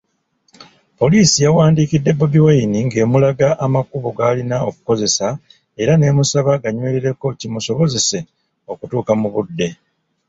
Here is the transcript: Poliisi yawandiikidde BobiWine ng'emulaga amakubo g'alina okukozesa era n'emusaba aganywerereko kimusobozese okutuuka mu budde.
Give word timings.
Poliisi 0.99 1.37
yawandiikidde 1.45 2.11
BobiWine 2.19 2.77
ng'emulaga 2.87 3.47
amakubo 3.65 4.07
g'alina 4.17 4.57
okukozesa 4.69 5.27
era 5.81 5.93
n'emusaba 5.95 6.49
aganywerereko 6.55 7.25
kimusobozese 7.39 8.19
okutuuka 8.71 9.11
mu 9.21 9.27
budde. 9.33 9.67